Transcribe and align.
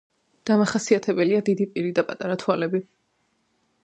დამახასიათებელია 0.49 1.41
დიდი 1.49 1.67
პირი 1.75 1.91
და 1.99 2.05
პატარა 2.07 2.39
თვალები. 2.45 2.83